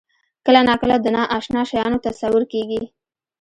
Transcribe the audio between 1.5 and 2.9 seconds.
شیانو تصور کېږي.